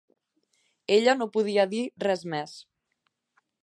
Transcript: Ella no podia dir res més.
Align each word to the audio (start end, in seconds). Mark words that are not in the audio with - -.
Ella 0.95 1.15
no 1.19 1.29
podia 1.37 1.69
dir 1.77 1.85
res 2.09 2.27
més. 2.35 2.59